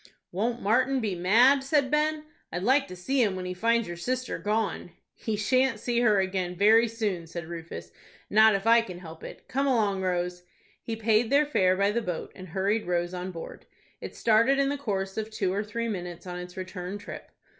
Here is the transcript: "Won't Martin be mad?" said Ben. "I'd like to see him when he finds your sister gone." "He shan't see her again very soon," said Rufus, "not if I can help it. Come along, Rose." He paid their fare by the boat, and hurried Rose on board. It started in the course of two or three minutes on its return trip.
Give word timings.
"Won't 0.31 0.63
Martin 0.63 0.99
be 0.99 1.13
mad?" 1.13 1.63
said 1.63 1.91
Ben. 1.91 2.25
"I'd 2.51 2.63
like 2.63 2.87
to 2.87 2.95
see 2.95 3.21
him 3.21 3.35
when 3.35 3.45
he 3.45 3.53
finds 3.53 3.87
your 3.87 3.95
sister 3.97 4.39
gone." 4.39 4.93
"He 5.13 5.35
shan't 5.37 5.79
see 5.79 5.99
her 5.99 6.19
again 6.19 6.55
very 6.55 6.87
soon," 6.87 7.27
said 7.27 7.45
Rufus, 7.45 7.91
"not 8.27 8.55
if 8.55 8.65
I 8.65 8.81
can 8.81 8.97
help 8.97 9.23
it. 9.23 9.47
Come 9.47 9.67
along, 9.67 10.01
Rose." 10.01 10.41
He 10.81 10.95
paid 10.95 11.29
their 11.29 11.45
fare 11.45 11.77
by 11.77 11.91
the 11.91 12.01
boat, 12.01 12.31
and 12.35 12.47
hurried 12.47 12.87
Rose 12.87 13.13
on 13.13 13.29
board. 13.29 13.67
It 14.01 14.15
started 14.15 14.57
in 14.57 14.69
the 14.69 14.75
course 14.75 15.17
of 15.17 15.29
two 15.29 15.53
or 15.53 15.63
three 15.63 15.87
minutes 15.87 16.25
on 16.25 16.39
its 16.39 16.57
return 16.57 16.97
trip. 16.97 17.29